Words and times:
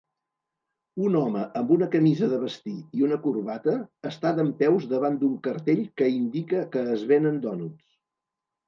Un 1.09 1.17
home 1.19 1.43
amb 1.61 1.73
una 1.75 1.87
camisa 1.97 2.31
de 2.31 2.39
vestir 2.45 2.73
i 3.01 3.05
una 3.09 3.19
corbata 3.27 3.77
està 4.13 4.35
dempeus 4.41 4.91
davant 4.97 5.21
d'un 5.23 5.37
cartell 5.51 5.87
que 6.03 6.13
indica 6.17 6.69
que 6.75 6.89
es 6.99 7.07
venen 7.15 7.41
dònuts. 7.49 7.89